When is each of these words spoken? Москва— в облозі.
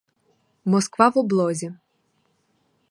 Москва— 0.65 1.11
в 1.11 1.17
облозі. 1.19 1.75